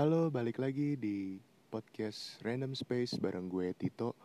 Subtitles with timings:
[0.00, 1.36] Halo, balik lagi di
[1.68, 4.16] podcast Random Space bareng gue Tito.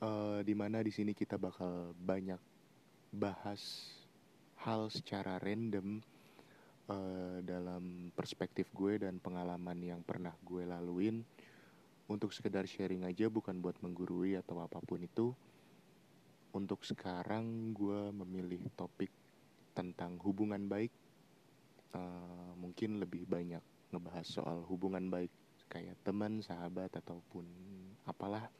[0.00, 2.40] Uh, di mana di sini kita bakal banyak
[3.12, 3.60] bahas
[4.64, 6.00] hal secara random
[6.88, 11.28] uh, dalam perspektif gue dan pengalaman yang pernah gue laluin
[12.08, 15.36] untuk sekedar sharing aja bukan buat menggurui atau apa pun itu.
[16.56, 19.12] Untuk sekarang gue memilih topik
[19.76, 20.96] tentang hubungan baik.
[21.92, 23.60] Uh, mungkin lebih banyak
[23.90, 25.30] ngebahas soal hubungan baik
[25.70, 27.46] kayak teman, sahabat ataupun
[28.06, 28.50] apalah.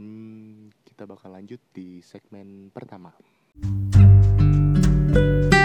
[0.00, 3.12] Hmm, kita bakal lanjut di segmen pertama.
[5.12, 5.61] Oke,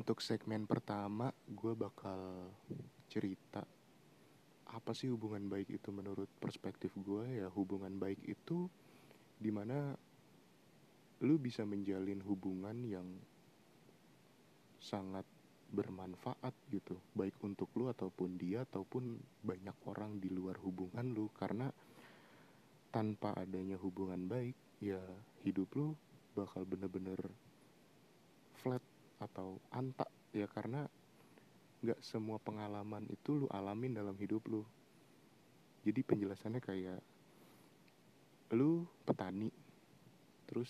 [0.00, 2.48] untuk segmen pertama, gue bakal
[3.12, 3.60] cerita
[4.72, 7.52] apa sih hubungan baik itu menurut perspektif gue ya.
[7.52, 8.64] Hubungan baik itu
[9.36, 9.92] di mana
[11.20, 13.04] lu bisa menjalin hubungan yang
[14.80, 15.28] sangat
[15.68, 16.96] bermanfaat gitu.
[17.12, 21.28] Baik untuk lu ataupun dia ataupun banyak orang di luar hubungan lu.
[21.36, 21.68] Karena
[22.88, 25.04] tanpa adanya hubungan baik ya
[25.44, 25.92] hidup lu
[26.32, 27.20] bakal bener-bener
[29.20, 30.88] atau antak ya karena
[31.80, 34.64] nggak semua pengalaman itu lu alamin dalam hidup lu.
[35.84, 37.00] Jadi penjelasannya kayak
[38.56, 39.48] lu petani
[40.44, 40.68] terus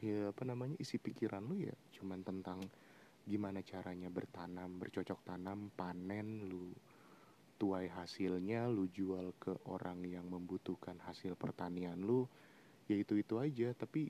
[0.00, 2.64] ya apa namanya isi pikiran lu ya cuman tentang
[3.28, 6.72] gimana caranya bertanam bercocok tanam panen lu
[7.60, 12.24] tuai hasilnya lu jual ke orang yang membutuhkan hasil pertanian lu
[12.86, 13.72] ya itu itu aja.
[13.74, 14.08] Tapi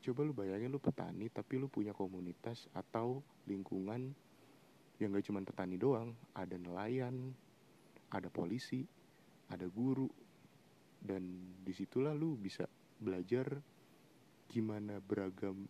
[0.00, 4.12] coba lu bayangin lu petani tapi lu punya komunitas atau lingkungan
[5.00, 6.12] yang gak cuma petani doang.
[6.36, 7.32] Ada nelayan
[8.10, 8.84] ada polisi
[9.50, 10.08] ada guru.
[11.00, 12.68] Dan di situlah lu bisa
[13.00, 13.56] belajar
[14.50, 15.64] gimana beragam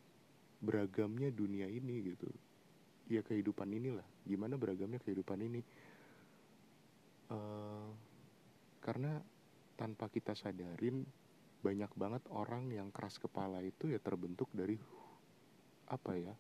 [0.59, 2.26] beragamnya dunia ini gitu.
[3.06, 4.06] Ya kehidupan inilah.
[4.26, 5.62] Gimana beragamnya kehidupan ini?
[7.31, 7.94] Uh,
[8.82, 9.22] karena
[9.78, 11.06] tanpa kita sadarin
[11.60, 14.81] banyak banget orang yang keras kepala itu ya terbentuk dari
[15.91, 16.34] apa ya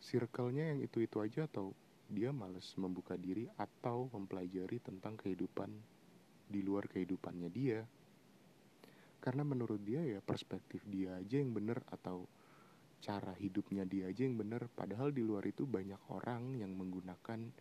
[0.00, 1.76] circle-nya yang itu-itu aja atau
[2.10, 5.70] dia males membuka diri atau mempelajari tentang kehidupan
[6.50, 7.86] di luar kehidupannya dia.
[9.22, 12.26] Karena menurut dia ya perspektif dia aja yang bener atau
[12.98, 14.66] cara hidupnya dia aja yang bener.
[14.74, 17.52] Padahal di luar itu banyak orang yang menggunakan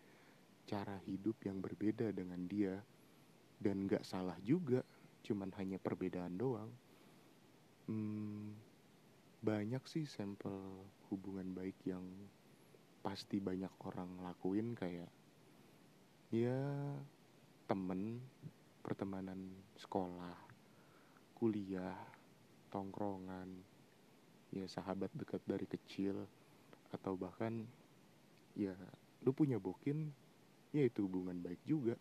[0.65, 2.81] cara hidup yang berbeda dengan dia.
[3.59, 4.79] Dan gak salah juga,
[5.23, 6.71] cuman hanya perbedaan doang.
[7.89, 8.53] Hmm,
[9.39, 12.03] banyak sih sampel hubungan baik yang
[12.99, 15.07] pasti banyak orang lakuin kayak
[16.29, 16.59] ya
[17.65, 18.19] temen
[18.83, 20.35] pertemanan sekolah
[21.39, 21.95] kuliah
[22.69, 23.47] tongkrongan
[24.51, 26.27] ya sahabat dekat dari kecil
[26.91, 27.63] atau bahkan
[28.57, 28.75] ya
[29.23, 30.11] lu punya bokin
[30.75, 31.95] ya itu hubungan baik juga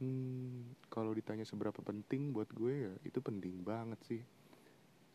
[0.00, 4.22] hmm, kalau ditanya seberapa penting buat gue ya itu penting banget sih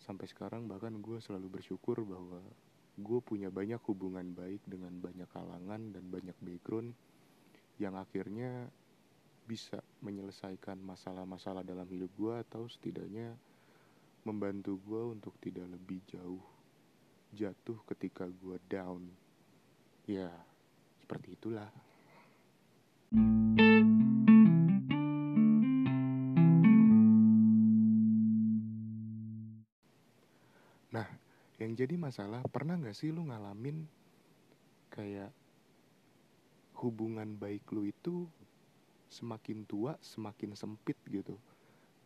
[0.06, 2.40] sampai sekarang bahkan gue selalu bersyukur bahwa
[2.96, 6.96] gue punya banyak hubungan baik dengan banyak kalangan dan banyak background
[7.82, 8.72] yang akhirnya
[9.46, 13.36] bisa menyelesaikan masalah-masalah dalam hidup gue atau setidaknya
[14.26, 16.42] membantu gue untuk tidak lebih jauh
[17.36, 19.06] jatuh ketika gue down.
[20.08, 20.32] Ya,
[21.04, 21.70] seperti itulah.
[31.66, 33.90] Yang jadi masalah, pernah gak sih lu ngalamin
[34.94, 35.34] kayak
[36.78, 38.30] hubungan baik lu itu
[39.10, 41.34] semakin tua semakin sempit gitu.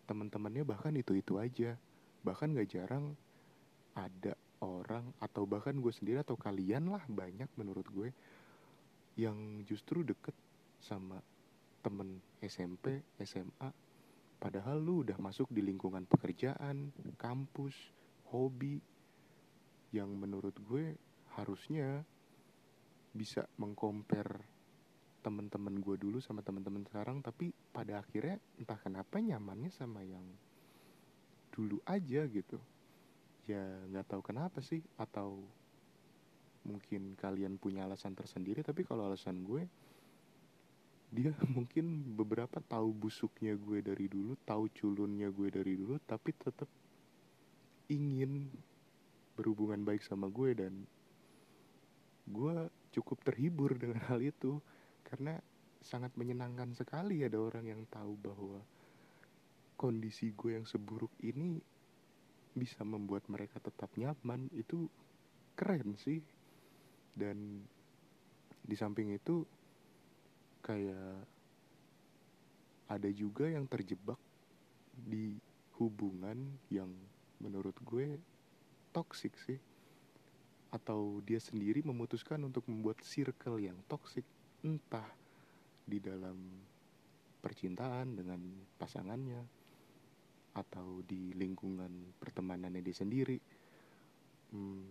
[0.08, 1.75] Teman-temannya bahkan itu-itu aja.
[2.24, 3.20] Bahkan gak jarang
[4.00, 8.16] ada orang atau bahkan gue sendiri atau kalian lah banyak menurut gue
[9.20, 9.36] yang
[9.68, 10.36] justru deket
[10.80, 11.20] sama
[11.84, 13.76] temen SMP, SMA
[14.40, 17.76] padahal lu udah masuk di lingkungan pekerjaan, kampus,
[18.32, 18.79] hobi,
[19.96, 20.94] yang menurut gue
[21.38, 22.06] harusnya
[23.09, 24.46] bisa mengcompare
[25.20, 30.24] temen-temen gue dulu sama temen-temen sekarang tapi pada akhirnya entah kenapa nyamannya sama yang
[31.52, 32.58] dulu aja gitu.
[33.50, 35.41] Ya nggak tahu kenapa sih atau
[36.64, 39.66] mungkin kalian punya alasan tersendiri tapi kalau alasan gue
[41.09, 46.70] dia mungkin beberapa tahu busuknya gue dari dulu tahu culunnya gue dari dulu tapi tetap
[47.90, 48.53] ingin
[49.40, 50.84] berhubungan baik sama gue dan
[52.28, 52.56] gue
[52.91, 54.59] cukup terhibur dengan hal itu
[55.08, 55.40] karena
[55.80, 58.59] sangat menyenangkan sekali ada orang yang tahu bahwa
[59.80, 61.56] kondisi gue yang seburuk ini
[62.52, 64.52] bisa membuat mereka tetap nyaman.
[64.52, 64.91] Itu
[65.56, 66.20] keren sih.
[67.16, 67.64] Dan
[68.59, 69.47] di samping itu
[70.59, 71.24] kayak
[72.92, 74.20] ada juga yang terjebak
[75.00, 75.40] di
[75.80, 76.92] hubungan yang
[77.40, 78.20] menurut gue
[78.99, 79.59] toxic sih.
[80.75, 84.28] Atau dia sendiri memutuskan untuk membuat circle yang toxic
[84.59, 85.07] entah
[85.87, 86.35] di dalam
[87.40, 88.43] percintaan dengan
[88.75, 89.40] pasangannya
[90.51, 93.40] atau di lingkungan pertemanannya dia sendiri.
[94.51, 94.84] Hmm,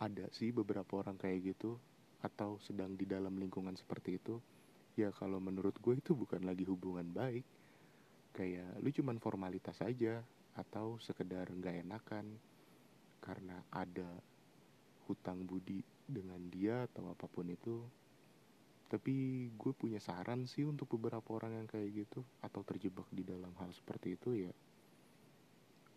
[0.00, 1.76] ada sih beberapa orang kayak gitu
[2.24, 4.40] atau sedang di dalam lingkungan seperti itu.
[4.96, 7.44] Ya kalau menurut gue itu bukan lagi hubungan baik.
[8.32, 10.24] Kayak lu cuman formalitas aja
[10.56, 12.26] atau sekedar nggak enakan
[13.20, 14.08] karena ada
[15.06, 17.84] hutang budi dengan dia atau apa pun itu.
[18.90, 23.54] Tapi gue punya saran sih untuk beberapa orang yang kayak gitu atau terjebak di dalam
[23.62, 24.52] hal seperti itu ya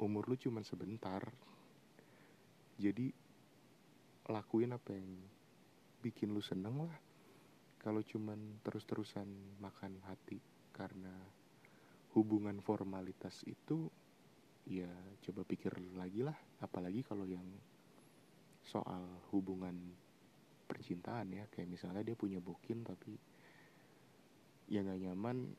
[0.03, 1.23] umur lu cuma sebentar.
[2.75, 3.07] Jadi
[4.27, 5.07] lakuin apa yang
[6.03, 6.97] bikin lu seneng lah.
[7.79, 9.27] Kalau cuman terus-terusan
[9.63, 10.39] makan hati
[10.75, 11.11] karena
[12.15, 13.87] hubungan formalitas itu
[14.67, 14.89] ya
[15.23, 16.35] coba pikir lagi lah.
[16.63, 17.45] Apalagi kalau yang
[18.63, 19.75] soal hubungan
[20.67, 21.43] percintaan ya.
[21.51, 23.15] Kayak misalnya dia punya bokin tapi
[24.71, 25.51] ya nggak nyaman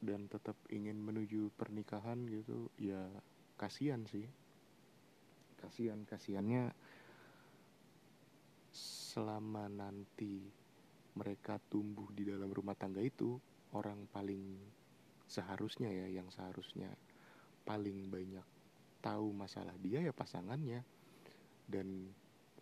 [0.00, 3.00] dan tetap ingin menuju pernikahan gitu ya
[3.56, 4.24] kasihan sih.
[5.60, 6.72] Kasihan kasihannya
[9.10, 10.40] selama nanti
[11.18, 13.36] mereka tumbuh di dalam rumah tangga itu
[13.74, 14.56] orang paling
[15.26, 16.90] seharusnya ya yang seharusnya
[17.64, 18.46] paling banyak
[19.00, 20.84] tahu masalah dia ya pasangannya.
[21.70, 22.10] Dan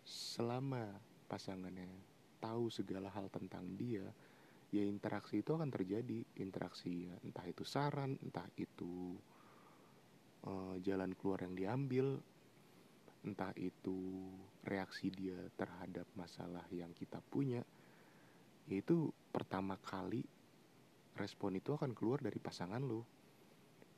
[0.05, 0.85] selama
[1.29, 1.89] pasangannya
[2.39, 4.05] tahu segala hal tentang dia
[4.69, 6.25] ya interaksi itu akan terjadi.
[6.41, 9.17] Interaksi ya entah itu saran entah itu
[10.45, 12.21] uh, jalan keluar yang diambil
[13.27, 14.31] entah itu
[14.63, 17.67] reaksi dia terhadap masalah yang kita punya
[18.69, 20.23] yaitu pertama kali
[21.19, 23.03] respon itu akan keluar dari pasangan lo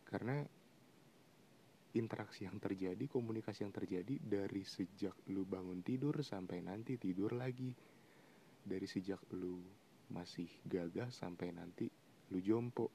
[0.08, 0.40] karena
[1.96, 7.74] interaksi yang terjadi, komunikasi yang terjadi dari sejak lu bangun tidur sampai nanti tidur lagi.
[8.60, 9.58] Dari sejak lu
[10.10, 11.90] masih gagah sampai nanti
[12.30, 12.90] lu jompo.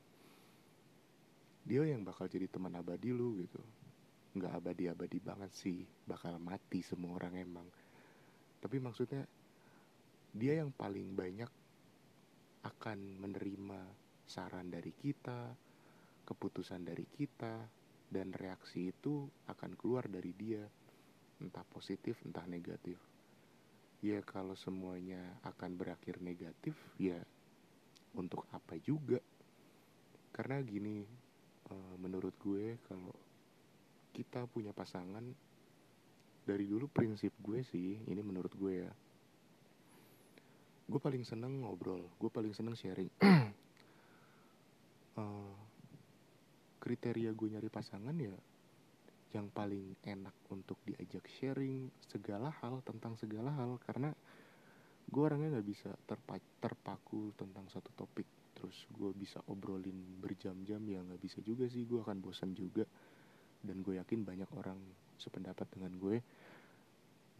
[1.66, 3.60] Dia yang bakal jadi teman abadi lu gitu.
[4.36, 7.68] Nggak abadi-abadi banget sih, bakal mati semua orang emang.
[8.62, 9.24] Tapi maksudnya
[10.36, 11.52] dia yang paling banyak
[12.64, 13.80] akan menerima
[14.26, 15.54] saran dari kita,
[16.26, 20.62] keputusan dari kita, dan reaksi itu akan keluar dari dia
[21.42, 22.98] entah positif entah negatif.
[24.04, 27.18] Ya kalau semuanya akan berakhir negatif ya
[28.16, 29.18] untuk apa juga?
[30.32, 31.04] Karena gini
[31.72, 33.16] eh, menurut gue kalau
[34.16, 35.28] kita punya pasangan
[36.46, 38.92] dari dulu prinsip gue sih ini menurut gue ya
[40.86, 43.10] gue paling seneng ngobrol gue paling seneng sharing.
[45.18, 45.20] Uh,
[46.86, 48.38] kriteria gue nyari pasangan ya
[49.34, 53.82] yang paling enak untuk diajak sharing segala hal tentang segala hal.
[53.82, 54.14] Karena
[55.10, 61.02] gue orangnya nggak bisa terpa terpaku tentang satu topik terus gue bisa obrolin berjam-jam ya
[61.02, 61.90] nggak bisa juga sih.
[61.90, 62.86] Gue akan bosan juga.
[63.66, 64.78] Dan gue yakin banyak orang
[65.18, 66.22] sependapat dengan gue.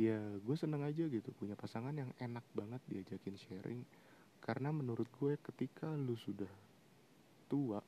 [0.02, 3.82] Ya gue seneng aja gitu punya pasangan yang enak banget diajakin sharing.
[4.42, 6.52] Karena menurut gue ketika lu sudah
[7.48, 7.80] tua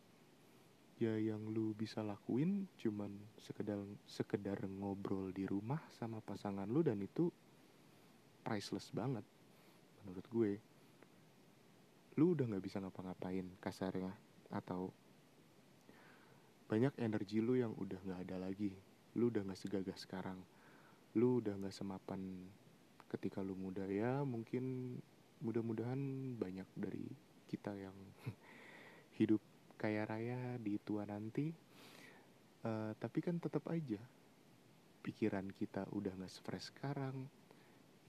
[0.97, 3.77] ya yang lu bisa lakuin cuman sekedar
[4.09, 7.29] sekedar ngobrol di rumah sama pasangan lu dan itu
[8.41, 9.21] priceless banget
[10.07, 10.51] menurut gue.
[12.17, 14.09] Lu udah nggak bisa ngapa-ngapain kasarnya
[14.49, 14.89] atau
[16.71, 18.71] banyak energi lu yang udah nggak ada lagi.
[19.19, 20.39] Lu udah nggak segagah sekarang.
[21.19, 22.47] Lu udah nggak semapan
[23.11, 23.83] ketika lu muda.
[23.85, 24.95] Ya mungkin
[25.43, 25.99] mudah-mudahan
[26.39, 27.05] banyak dari
[27.51, 27.93] kita yang
[29.19, 29.43] hidup
[29.77, 31.53] kaya raya di tua nanti.
[32.65, 34.01] Uh, tapi kan tetap aja
[35.05, 37.29] pikiran kita udah nggak fresh sekarang.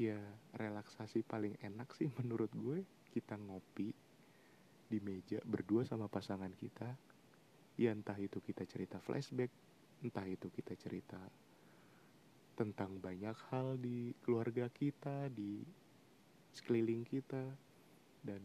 [0.00, 0.18] Ya
[0.56, 2.82] relaksasi paling enak sih menurut gue
[3.12, 3.92] kita ngopi
[4.88, 6.90] di meja berdua sama pasangan kita.
[7.78, 9.52] Ya entah itu kita cerita flashback
[10.02, 11.18] entah itu kita cerita
[12.54, 15.62] tentang banyak hal di keluarga kita di
[16.54, 17.54] sekeliling kita
[18.22, 18.42] dan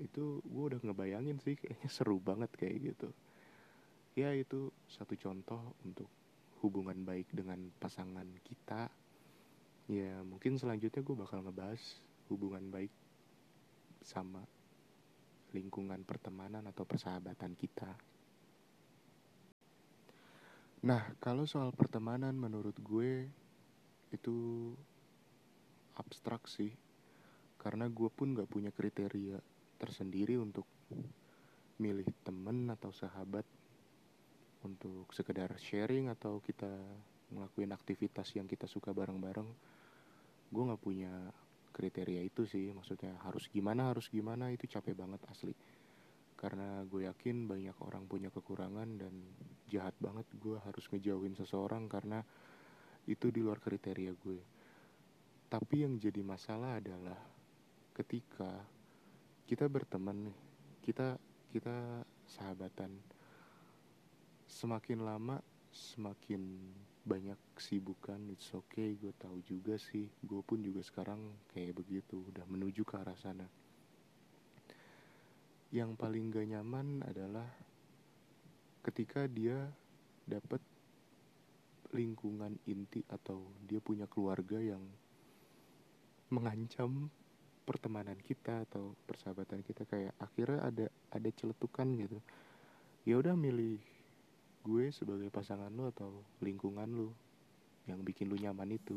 [0.00, 3.08] itu gue udah ngebayangin sih kayaknya seru banget kayak gitu
[4.16, 6.08] ya itu satu contoh untuk
[6.64, 8.88] hubungan baik dengan pasangan kita
[9.90, 11.82] ya mungkin selanjutnya gue bakal ngebahas
[12.30, 12.92] hubungan baik
[14.02, 14.42] sama
[15.52, 17.92] lingkungan pertemanan atau persahabatan kita.
[20.82, 23.30] Nah, kalau soal pertemanan menurut gue
[24.10, 24.36] itu
[25.94, 26.74] abstrak sih.
[27.60, 29.38] Karena gue pun gak punya kriteria
[29.82, 30.62] tersendiri untuk
[31.82, 33.42] milih temen atau sahabat?
[34.62, 36.70] Untuk sekedar sharing atau kita
[37.34, 39.50] ngelakuin aktivitas yang kita suka bareng-bareng.
[40.54, 41.10] Gue gak punya
[41.72, 45.56] kriteria itu sih, maksudnya harus gimana, harus gimana, itu capek banget asli.
[46.36, 49.14] Karena gue yakin banyak orang punya kekurangan dan
[49.72, 52.20] jahat banget gue harus ngejauhin seseorang karena
[53.08, 54.40] itu di luar kriteria gue.
[55.48, 57.18] Tapi yang jadi masalah adalah
[57.96, 58.62] ketika
[59.52, 60.38] kita berteman nih.
[60.80, 61.12] Kita
[61.52, 62.88] kita sahabatan.
[64.48, 66.40] Semakin lama semakin
[67.04, 68.16] banyak kesibukan.
[68.32, 70.08] It's okay gue tahu juga sih.
[70.24, 71.20] Gue pun juga sekarang
[71.52, 73.44] kayak begitu udah menuju ke arah sana.
[75.68, 77.48] Yang paling gak nyaman adalah
[78.88, 79.68] ketika dia
[80.24, 80.64] dapat
[81.92, 84.80] lingkungan inti atau dia punya keluarga yang
[86.32, 87.12] mengancam
[87.62, 92.18] pertemanan kita atau persahabatan kita kayak akhirnya ada ada celetukan gitu.
[93.06, 93.78] Ya udah milih
[94.62, 97.10] gue sebagai pasangan lo atau lingkungan lo
[97.90, 98.94] yang bikin lo nyaman itu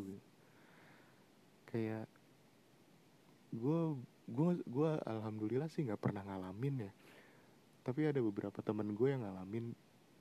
[1.66, 2.06] kayak
[3.50, 3.80] gue
[4.30, 6.92] gue gue alhamdulillah sih nggak pernah ngalamin ya.
[7.86, 9.74] Tapi ada beberapa temen gue yang ngalamin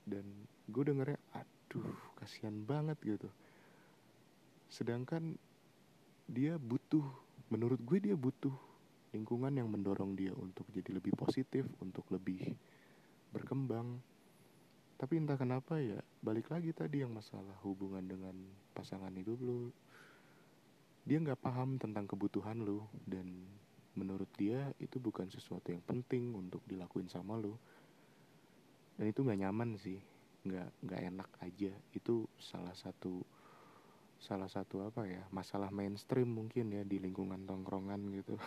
[0.04, 0.24] dan
[0.68, 3.28] gue dengernya aduh kasihan banget gitu.
[4.68, 5.36] Sedangkan
[6.28, 8.54] dia butuh menurut gue dia butuh
[9.14, 12.54] lingkungan yang mendorong dia untuk jadi lebih positif untuk lebih
[13.30, 14.02] berkembang.
[14.98, 18.34] Tapi entah kenapa ya balik lagi tadi yang masalah hubungan dengan
[18.72, 19.74] pasangan hidup lo
[21.04, 23.28] dia nggak paham tentang kebutuhan lo dan
[23.92, 27.60] menurut dia itu bukan sesuatu yang penting untuk dilakuin sama lo
[28.96, 30.00] dan itu nggak nyaman sih
[30.44, 31.72] nggak nggak enak aja.
[31.96, 33.24] Itu salah satu
[34.24, 38.40] salah satu apa ya masalah mainstream mungkin ya di lingkungan tongkrongan gitu.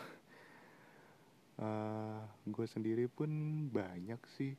[1.62, 3.29] Uh, eh, gue sendiri pun
[3.69, 4.57] banyak sih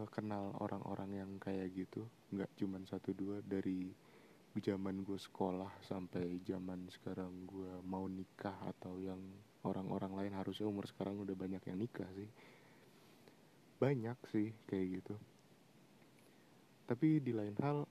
[0.00, 2.08] uh, kenal orang-orang yang kayak gitu.
[2.32, 3.92] Nggak cuman satu dua dari
[4.56, 9.20] zaman gue sekolah sampai zaman sekarang gue mau nikah atau yang
[9.68, 12.32] orang-orang lain harusnya umur sekarang udah banyak yang nikah sih.
[13.76, 15.14] Banyak sih kayak gitu.
[16.88, 17.84] Tapi di lain hal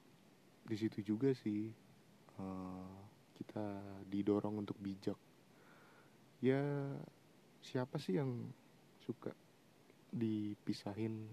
[0.66, 1.87] di situ juga sih
[2.42, 2.98] uh,
[3.38, 3.66] kita
[4.10, 5.18] didorong untuk bijak.
[6.42, 6.62] Ya
[7.62, 8.50] siapa sih yang
[9.02, 9.34] suka
[10.14, 11.26] dipisahin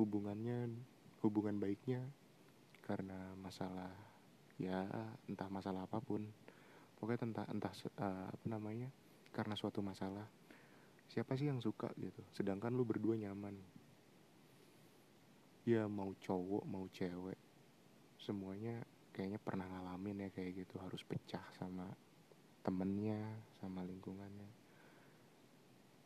[0.00, 0.72] hubungannya
[1.24, 2.00] hubungan baiknya?
[2.82, 3.92] Karena masalah
[4.58, 4.84] ya
[5.28, 6.24] entah masalah apa pun.
[6.98, 8.88] Pokoknya entah entah uh, apa namanya
[9.32, 10.28] karena suatu masalah.
[11.12, 12.24] Siapa sih yang suka gitu?
[12.32, 13.52] Sedangkan lu berdua nyaman.
[15.68, 17.36] Ya mau cowok mau cewek.
[18.16, 18.80] Semuanya
[19.12, 21.84] kayaknya pernah ngalamin ya kayak gitu harus pecah sama
[22.64, 23.20] temennya
[23.60, 24.50] sama lingkungannya.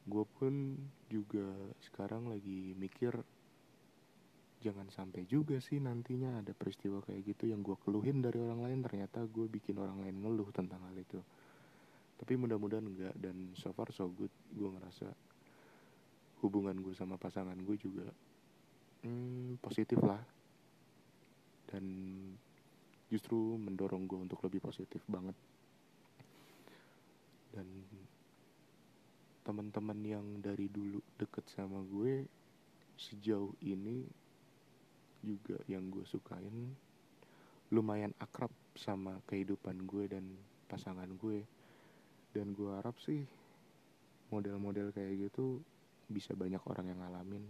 [0.06, 0.75] Gue pun
[1.06, 1.46] juga
[1.82, 3.14] sekarang lagi mikir
[4.64, 8.78] jangan sampai juga sih nantinya ada peristiwa kayak gitu yang gue keluhin dari orang lain.
[8.82, 11.20] Ternyata gue bikin orang lain ngeluh tentang hal itu.
[12.16, 14.32] Tapi mudah-mudahan enggak dan so far so good.
[14.50, 15.12] Gue ngerasa
[16.42, 18.08] hubungan gue sama pasangan gue juga
[19.04, 20.22] hmm, positif lah.
[21.66, 21.84] Dan
[23.06, 25.34] justru mendorong gue untuk lebih positif banget.
[27.54, 27.66] Dan
[29.46, 32.26] teman-teman yang dari dulu deket sama gue
[32.98, 34.02] sejauh ini
[35.22, 36.75] juga yang gue sukain
[37.70, 40.25] lumayan akrab sama kehidupan gue dan
[40.66, 41.46] pasangan gue.
[42.34, 43.22] Dan gue harap sih
[44.34, 45.62] model-model kayak gitu
[46.10, 47.44] bisa banyak orang yang ngalamin.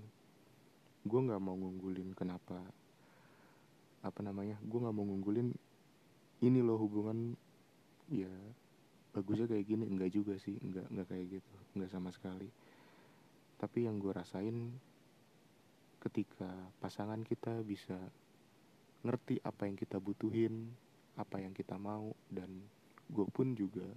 [1.04, 2.60] Gue nggak mau ngunggulin kenapa
[4.04, 5.52] apa namanya gue nggak mau ngunggulin
[6.44, 7.32] ini loh hubungan
[8.12, 8.30] ya
[9.16, 9.84] bagusnya kayak gini.
[9.88, 12.48] Enggak juga sih enggak enggak kayak gitu enggak sama sekali.
[13.56, 14.76] Tapi yang gue rasain
[16.04, 17.96] ketika pasangan kita bisa
[19.02, 20.70] ngerti apa yang kita butuhin
[21.16, 22.52] apa yang kita mau dan
[23.08, 23.88] gue pun juga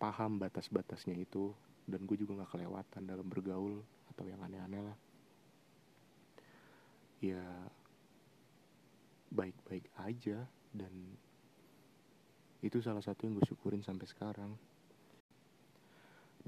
[0.00, 1.52] paham batas-batasnya itu
[1.84, 4.98] dan gue juga nggak kelewatan dalam bergaul atau yang aneh-aneh lah.
[7.20, 7.44] Ya
[9.34, 10.94] baik-baik aja dan
[12.62, 14.54] itu salah satu yang gue syukurin sampai sekarang.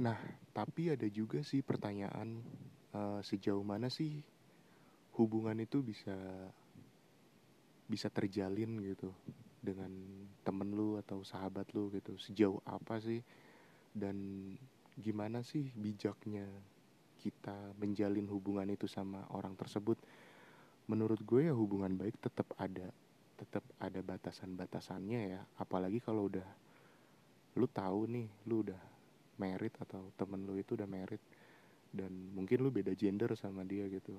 [0.00, 0.16] Nah
[0.54, 2.40] tapi ada juga sih pertanyaan
[2.94, 4.22] uh, sejauh mana sih
[5.18, 6.16] hubungan itu bisa
[7.86, 9.10] bisa terjalin gitu
[9.60, 9.90] dengan
[10.46, 12.14] temen lu atau sahabat lu gitu.
[12.16, 13.20] Sejauh apa sih?
[13.90, 14.52] Dan
[14.96, 16.46] gimana sih bijaknya
[17.20, 19.98] kita menjalin hubungan itu sama orang tersebut
[20.86, 22.90] menurut gue ya hubungan baik tetap ada
[23.36, 25.40] tetap ada batasan-batasannya ya.
[25.60, 26.46] Apalagi kalau udah
[27.56, 28.80] lu tahu nih lu udah
[29.36, 31.20] merit atau temen lu itu udah merit
[31.92, 34.16] dan mungkin lu beda gender sama dia gitu.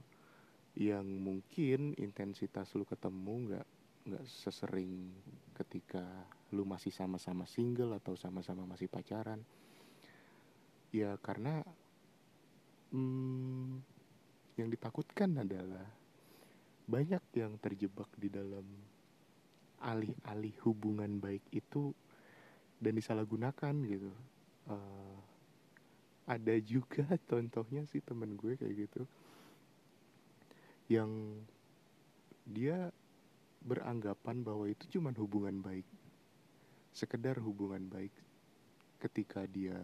[0.77, 3.67] Yang mungkin intensitas lu ketemu nggak
[4.07, 5.11] nggak sesering
[5.57, 6.05] ketika
[6.53, 9.41] lu masih sama-sama single atau sama-sama masih pacaran.
[10.93, 11.65] Ya karena
[12.93, 13.81] hmm,
[14.55, 15.85] yang ditakutkan adalah
[16.87, 18.63] banyak yang terjebak di dalam
[19.83, 21.93] alih-alih hubungan baik itu
[22.81, 24.11] dan disalahgunakan gitu.
[24.67, 25.17] Uh,
[26.27, 29.07] ada juga contohnya sih temen gue kayak gitu
[30.87, 31.39] yang
[32.47, 32.91] dia
[33.63, 35.87] beranggapan bahwa itu cuma hubungan baik
[36.95, 38.11] sekedar hubungan baik
[39.03, 39.75] ketika dia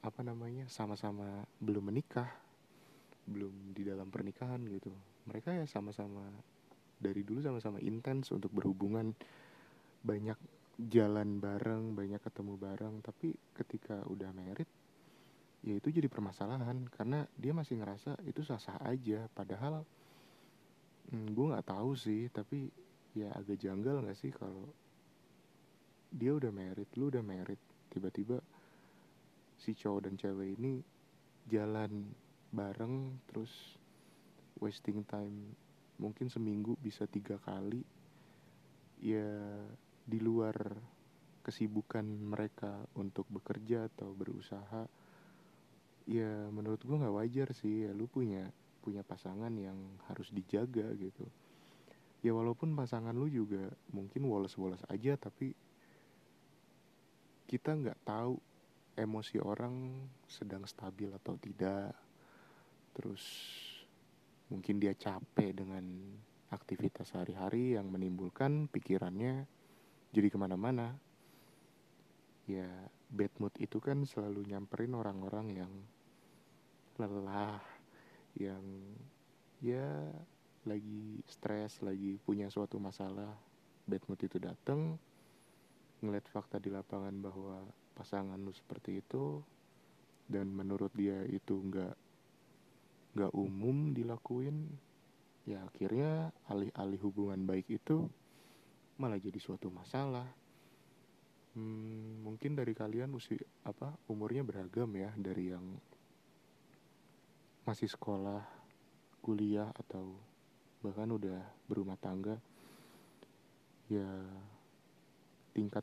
[0.00, 2.28] apa namanya sama-sama belum menikah
[3.28, 4.88] belum di dalam pernikahan gitu
[5.30, 6.26] mereka ya sama-sama
[6.98, 9.14] dari dulu sama-sama intens untuk berhubungan.
[10.02, 10.36] Banyak
[10.90, 14.66] jalan bareng banyak ketemu bareng tapi ketika udah merit
[15.62, 16.90] ya itu jadi permasalahan.
[16.90, 19.30] Karena dia masih ngerasa itu sah-sah aja.
[19.30, 19.86] Padahal
[21.14, 22.66] hmm, gue nggak tahu sih tapi
[23.14, 24.66] ya agak janggal nggak sih kalau
[26.10, 27.62] dia udah merit lu udah merit.
[27.86, 28.42] Tiba-tiba
[29.60, 30.82] si cowok dan cewek ini
[31.46, 32.10] jalan
[32.50, 33.79] bareng terus
[34.60, 35.56] wasting time.
[36.00, 37.84] Mungkin seminggu bisa tiga kali
[39.00, 39.28] ya
[40.04, 40.56] di luar
[41.40, 44.84] kesibukan mereka untuk bekerja atau berusaha
[46.04, 47.88] ya menurut gue nggak wajar sih.
[47.88, 48.48] Ya lu punya
[48.80, 49.76] punya pasangan yang
[50.08, 51.24] harus dijaga gitu.
[52.20, 55.56] Ya walaupun pasangan lu juga mungkin woles-woles aja tapi
[57.48, 58.36] kita nggak tahu
[59.00, 61.96] emosi orang sedang stabil atau tidak.
[62.92, 63.24] Terus
[64.50, 65.86] mungkin dia capek dengan
[66.50, 69.46] aktivitas sehari-hari yang menimbulkan pikirannya
[70.10, 70.98] jadi ke mana-mana.
[72.50, 72.66] Ya
[73.06, 75.72] bad mood itu kan selalu nyamperin orang-orang yang
[76.98, 77.62] lelah
[78.36, 78.62] yang
[79.62, 80.10] ya
[80.66, 83.32] lagi stres lagi punya suatu masalah.
[83.86, 84.98] Bad mood itu datang
[86.02, 87.62] ngeliat fakta di lapangan bahwa
[87.94, 89.44] pasangan lu seperti itu
[90.26, 91.94] dan menurut dia itu nggak
[93.14, 94.70] gak umum dilakuin
[95.48, 98.06] ya akhirnya alih-alih hubungan baik itu
[99.00, 100.28] malah jadi suatu masalah.
[101.58, 105.66] Hmm, mungkin dari kalian usia apa umurnya beragam ya dari yang
[107.66, 108.46] masih sekolah
[109.18, 110.14] kuliah atau
[110.84, 112.38] bahkan udah berumah tangga.
[113.90, 114.06] Ya
[115.50, 115.82] tingkat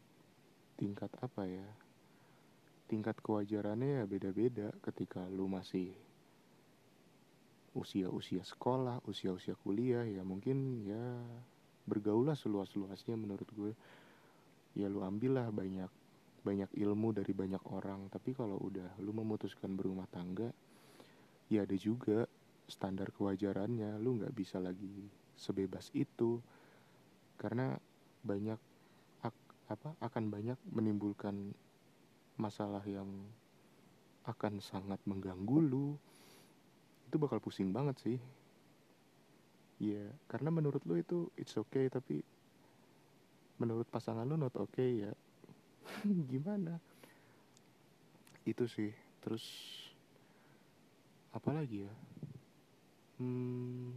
[0.80, 1.68] tingkat apa ya
[2.88, 5.92] tingkat kewajarannya ya beda-beda ketika lu masih
[7.78, 11.22] usia-usia sekolah, usia-usia kuliah ya mungkin ya
[11.86, 13.74] bergaulah seluas-luasnya menurut gue.
[14.74, 15.90] Ya lu ambillah banyak
[16.42, 20.50] banyak ilmu dari banyak orang, tapi kalau udah lu memutuskan berumah tangga
[21.48, 22.28] ya ada juga
[22.68, 25.08] standar kewajarannya, lu nggak bisa lagi
[25.40, 26.44] sebebas itu.
[27.40, 27.78] Karena
[28.26, 28.60] banyak
[29.24, 29.36] ak,
[29.72, 31.56] apa akan banyak menimbulkan
[32.36, 33.08] masalah yang
[34.28, 35.96] akan sangat mengganggu lu
[37.08, 38.20] itu bakal pusing banget sih.
[39.80, 42.20] Ya karena menurut lu itu it's okay tapi
[43.58, 45.14] menurut pasangan lu not okay ya.
[46.32, 46.78] Gimana?
[48.44, 48.92] Itu sih.
[49.24, 49.44] Terus
[51.32, 51.94] apa lagi ya?
[53.18, 53.94] Hmm,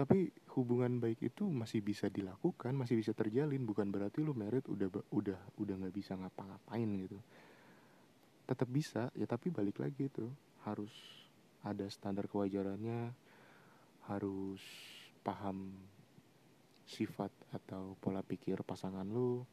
[0.00, 3.66] tapi hubungan baik itu masih bisa dilakukan masih bisa terjalin.
[3.66, 7.18] Bukan berarti lu merit udah udah udah nggak bisa ngapa-ngapain gitu.
[8.46, 10.92] Tetap bisa ya tapi balik lagi tuh harus
[11.60, 13.12] ada standar kewajarannya
[14.08, 14.62] harus
[15.20, 15.70] paham
[16.88, 19.44] sifat atau pola pikir pasangan lu.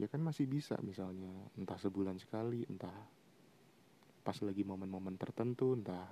[0.00, 1.28] Ya kan masih bisa misalnya
[1.60, 2.94] entah sebulan sekali entah
[4.24, 6.08] pas lagi momen-momen tertentu entah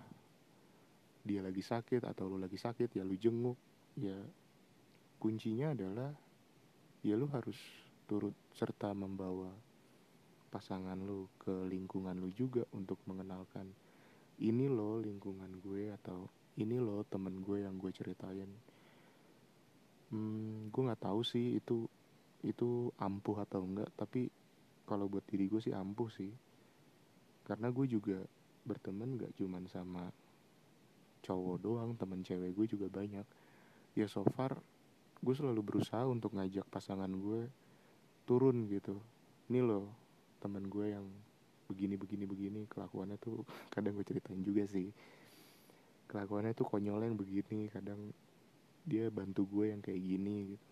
[1.24, 3.56] dia lagi sakit atau lu lagi sakit ya lu jenguk.
[3.96, 4.18] Ya
[5.16, 6.12] kuncinya adalah
[7.00, 7.56] ya lu harus
[8.04, 9.48] turut serta membawa
[10.48, 13.68] pasangan lu ke lingkungan lu juga untuk mengenalkan
[14.38, 18.50] ini loh lingkungan gue atau ini loh temen gue yang gue ceritain.
[20.08, 21.86] Hmm, gue nggak tahu sih itu
[22.46, 24.30] itu ampuh atau enggak tapi
[24.86, 26.30] kalau buat diri gue sih ampuh sih.
[27.42, 28.22] Karena gue juga
[28.64, 30.04] berteman gak cuman sama
[31.24, 33.26] cowok doang temen cewek gue juga banyak.
[33.98, 34.56] Ya so far
[35.18, 37.50] gue selalu berusaha untuk ngajak pasangan gue
[38.24, 38.96] turun gitu.
[39.50, 39.90] Ini loh
[40.38, 41.06] temen gue yang
[41.68, 44.88] begini begini begini kelakuannya tuh kadang gue ceritain juga sih.
[46.08, 48.10] Kelakuannya tuh konyol yang begini kadang
[48.88, 50.68] dia bantu gue yang kayak gini gitu.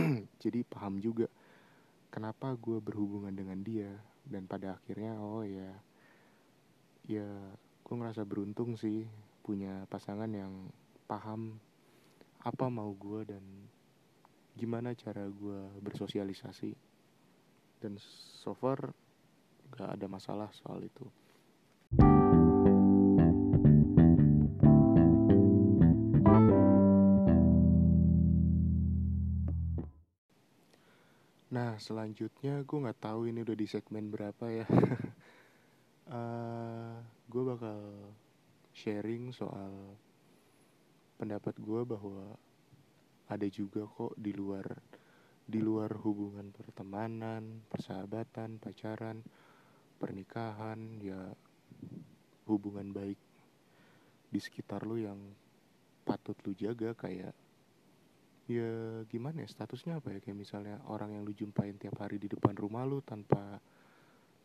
[0.42, 1.28] Jadi paham juga
[2.08, 3.92] kenapa gue berhubungan dengan dia
[4.24, 5.70] dan pada akhirnya oh ya
[7.04, 7.28] ya
[7.84, 9.04] gue ngerasa beruntung sih
[9.44, 10.72] punya pasangan yang
[11.04, 11.58] paham
[12.40, 13.44] apa mau gue dan
[14.56, 16.72] gimana cara gue bersosialisasi.
[17.80, 18.92] Dan so far
[19.74, 21.06] gak ada masalah soal itu
[31.50, 34.66] Nah selanjutnya gue nggak tahu ini udah di segmen berapa ya.
[36.14, 36.94] uh,
[37.26, 37.82] gue bakal
[38.70, 39.98] sharing soal
[41.18, 42.38] pendapat gue bahwa
[43.26, 44.66] ada juga kok di luar
[45.50, 49.18] di luar hubungan pertemanan, persahabatan, pacaran,
[50.00, 51.20] pernikahan, ya
[52.48, 53.20] hubungan baik
[54.32, 55.20] di sekitar lu yang
[56.08, 57.36] patut lu jaga kayak
[58.50, 60.18] ya gimana ya statusnya apa ya?
[60.18, 63.60] Kayak misalnya orang yang lu jumpain tiap hari di depan rumah lu tanpa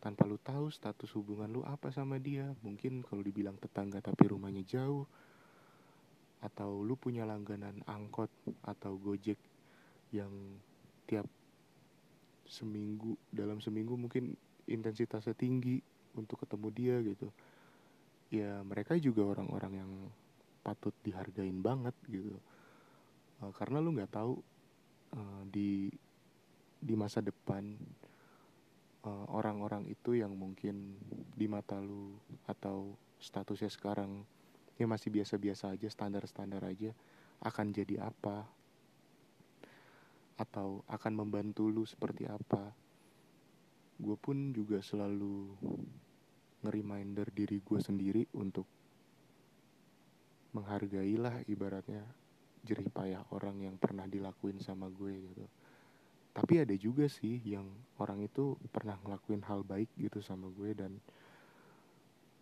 [0.04, 2.52] tanpa lu tahu status hubungan lu apa sama dia.
[2.62, 5.08] Mungkin kalau dibilang tetangga tapi rumahnya jauh
[6.46, 8.30] atau lu punya langganan angkot
[8.62, 9.41] atau gojek
[10.13, 10.30] yang
[11.10, 11.26] tiap
[12.46, 15.82] seminggu dalam seminggu mungkin intensitasnya tinggi
[16.17, 17.28] untuk ketemu dia gitu.
[18.34, 19.91] Ya mereka juga orang-orang yang
[20.65, 22.36] patut dihargain banget gitu.
[23.43, 24.41] Uh, karena lu nggak tahu
[25.13, 25.91] uh, di
[26.82, 27.78] di masa depan
[29.06, 30.97] uh, orang-orang itu yang mungkin
[31.36, 32.17] di mata lu
[32.49, 34.25] atau statusnya sekarang
[34.75, 36.91] ya masih biasa-biasa aja standar-standar aja
[37.45, 38.47] akan jadi apa?
[40.36, 42.85] Atau akan membantu lu seperti apa
[43.95, 45.55] gue pun juga selalu
[46.65, 48.67] nge-reminder diri gue sendiri untuk
[50.55, 52.03] menghargailah ibaratnya
[52.65, 55.45] jerih payah orang yang pernah dilakuin sama gue gitu.
[56.36, 57.63] Tapi ada juga sih yang
[58.01, 60.91] orang itu pernah ngelakuin hal baik gitu sama gue dan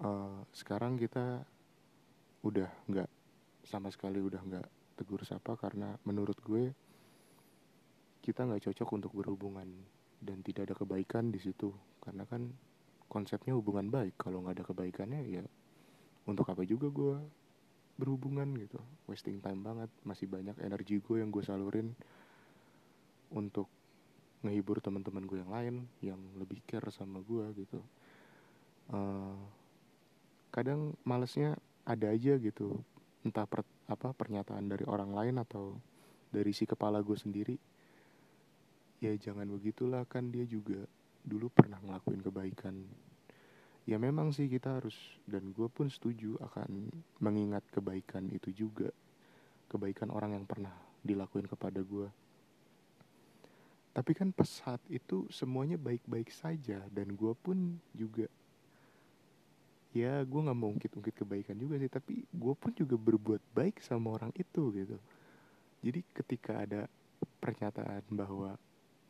[0.02, 1.46] uh, sekarang kita
[2.42, 3.10] udah nggak
[3.64, 6.74] sama sekali udah nggak tegur sapa karena menurut gue
[8.24, 9.68] kita nggak cocok untuk berhubungan
[10.24, 11.70] dan tidak ada kebaikan di situ.
[12.00, 12.48] Karena kan
[13.12, 14.16] konsepnya hubungan baik.
[14.16, 15.44] Kalau nggak ada kebaikannya ya
[16.24, 17.16] untuk apa juga gue
[18.00, 18.80] berhubungan gitu.
[19.06, 19.90] Wasting time banget.
[20.08, 21.92] Masih banyak energi gue yang gue salurin
[23.34, 23.68] untuk
[24.44, 27.80] ngehibur teman-teman gue yang lain yang lebih care sama gue gitu.
[28.92, 29.40] Uh,
[30.52, 32.80] kadang malesnya ada aja gitu.
[33.24, 35.80] Entah per, apa pernyataan dari orang lain atau
[36.34, 37.56] dari si kepala gue sendiri
[39.04, 40.88] ya jangan begitulah kan dia juga
[41.28, 42.76] dulu pernah ngelakuin kebaikan.
[43.84, 44.96] Ya memang sih kita harus
[45.28, 46.88] dan gue pun setuju akan
[47.20, 48.88] mengingat kebaikan itu juga.
[49.68, 50.72] Kebaikan orang yang pernah
[51.04, 52.08] dilakuin kepada gue
[53.94, 58.26] tapi kan pas saat itu semuanya baik-baik saja dan gue pun juga
[59.94, 64.18] ya gue nggak mau ungkit-ungkit kebaikan juga sih tapi gue pun juga berbuat baik sama
[64.18, 64.98] orang itu gitu.
[65.86, 66.90] Jadi ketika ada
[67.38, 68.58] pernyataan bahwa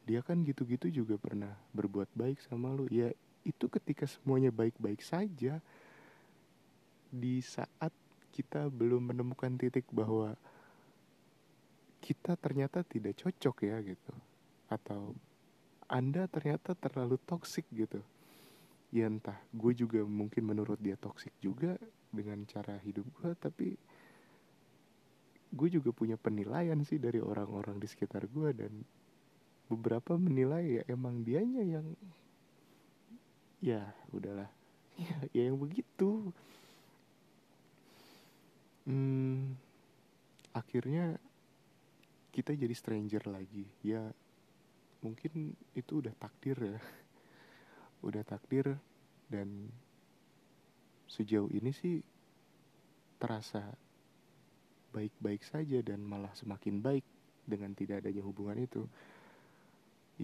[0.03, 2.87] dia kan gitu-gitu juga pernah berbuat baik sama lu.
[2.91, 3.11] Ya
[3.47, 5.63] itu ketika semuanya baik-baik saja
[7.13, 7.91] di saat
[8.33, 10.35] kita belum menemukan titik bahwa
[12.03, 14.13] kita ternyata tidak cocok ya gitu.
[14.67, 15.15] Atau
[15.87, 18.03] anda ternyata terlalu toksik gitu.
[18.91, 21.79] Ya entah gue juga mungkin menurut dia toksik juga
[22.13, 23.73] dengan cara hidup gue tapi
[25.53, 28.73] gue juga punya penilaian sih dari orang-orang di sekitar gue dan
[29.73, 31.87] beberapa menilai ya emang dianya yang
[33.63, 33.81] ya
[34.13, 34.49] udahlah.
[34.93, 36.29] Ya, ya yang begitu.
[38.85, 39.57] Hmm,
[40.53, 41.17] akhirnya
[42.35, 43.65] kita jadi stranger lagi.
[43.81, 44.11] Ya
[45.01, 46.79] mungkin itu udah takdir ya.
[48.07, 48.75] Udah takdir
[49.31, 49.71] dan
[51.07, 52.03] sejauh ini sih
[53.15, 53.63] terasa
[54.91, 57.07] baik-baik saja dan malah semakin baik
[57.47, 58.83] dengan tidak adanya hubungan itu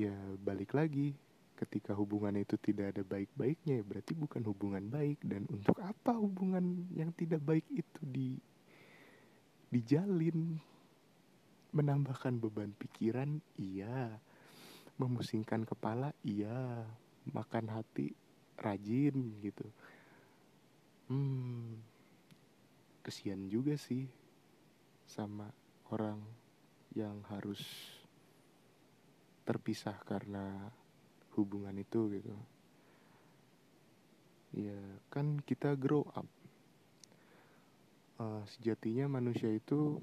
[0.08, 1.12] ya balik lagi.
[1.60, 5.20] Ketika hubungan itu tidak ada baik-baiknya berarti bukan hubungan baik.
[5.20, 8.40] Dan untuk apa hubungan yang tidak baik itu di
[9.68, 10.56] dijalin?
[11.76, 13.44] Menambahkan beban pikiran?
[13.60, 14.16] Iya.
[14.96, 16.16] Memusingkan kepala?
[16.24, 16.88] Iya.
[17.36, 18.16] Makan hati?
[18.56, 19.68] Rajin gitu.
[21.12, 21.76] Hmm.
[23.04, 24.08] Kesian juga sih
[25.10, 25.52] sama
[25.92, 26.22] orang
[26.94, 27.60] yang harus
[29.50, 30.70] terpisah karena
[31.34, 32.38] hubungan itu gitu.
[34.54, 34.78] Ya
[35.10, 36.30] kan kita grow up.
[38.22, 39.98] Uh, sejatinya manusia itu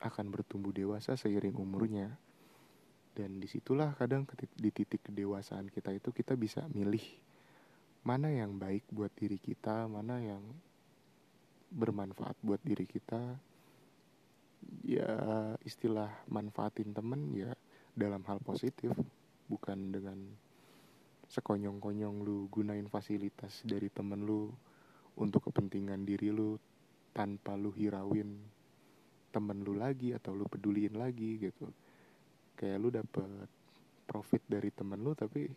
[0.00, 2.16] akan bertumbuh dewasa seiring umurnya.
[3.12, 4.24] Dan di situlah kadang
[4.56, 7.04] di titik kedewasaan kita itu kita bisa milih
[8.06, 10.40] mana yang baik buat diri kita mana yang
[11.68, 13.36] bermanfaat buat diri kita.
[14.86, 15.12] Ya
[15.66, 17.52] istilah manfaatin temen ya
[17.98, 18.94] dalam hal positif
[19.50, 20.18] bukan dengan
[21.28, 24.48] sekonyong-konyong lu gunain fasilitas dari temen lu
[25.18, 26.56] untuk kepentingan diri lu
[27.10, 28.38] tanpa lu hirauin
[29.34, 31.68] temen lu lagi atau lu peduliin lagi gitu.
[32.54, 33.28] Kayak lu dapet
[34.08, 35.50] profit dari temen lu tapi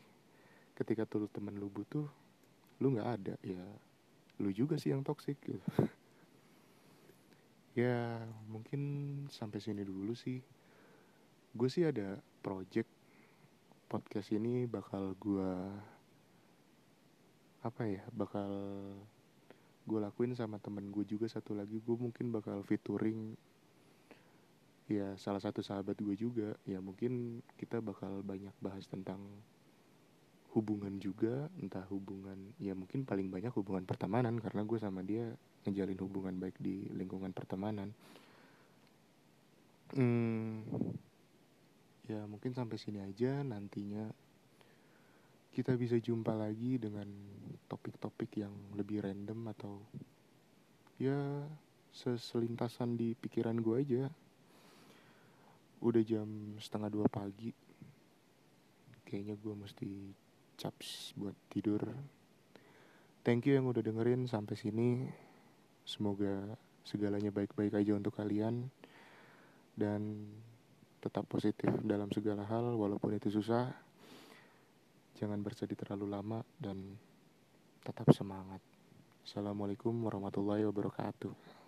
[0.76, 2.10] ketika tuh temen lu butuh
[2.82, 3.36] lu nggak ada.
[3.46, 3.64] Ya
[4.42, 5.62] lu juga sih yang toksik gitu.
[7.72, 8.20] Ya
[8.52, 8.84] mungkin
[9.32, 10.44] sampai sini dulu sih
[11.52, 12.88] gue sih ada project
[13.92, 15.52] podcast ini bakal gue
[17.62, 18.50] apa ya bakal
[19.86, 21.82] gue lakuin sama temen gue juga satu lagi.
[21.82, 23.36] Gue mungkin bakal featuring
[24.88, 26.56] ya salah satu sahabat gue juga.
[26.64, 29.20] Ya mungkin kita bakal banyak bahas tentang
[30.56, 31.50] hubungan juga.
[31.60, 35.34] Entah hubungan ya mungkin paling banyak hubungan pertemanan karena gue sama dia
[35.68, 37.94] ngejalin hubungan baik di lingkungan pertemanan.
[39.92, 40.64] Hmm,
[42.12, 44.12] ya mungkin sampai sini aja nantinya
[45.56, 47.08] kita bisa jumpa lagi dengan
[47.72, 49.80] topik-topik yang lebih random atau
[51.00, 51.48] ya
[51.92, 54.04] seselintasan di pikiran gue aja
[55.82, 57.52] udah jam setengah dua pagi
[59.08, 59.92] kayaknya gue mesti
[60.56, 61.84] caps buat tidur.
[63.28, 65.04] Thank you yang udah dengerin sampai sini.
[65.84, 68.70] Semoga segalanya baik-baik aja untuk kalian
[69.76, 70.32] dan
[71.02, 73.74] tetap positif dalam segala hal walaupun itu susah.
[75.18, 76.78] Jangan bersedih terlalu lama dan
[77.82, 78.62] tetap semangat.
[79.26, 81.61] Assalamualaikum warahmatullahi wabarakatuh.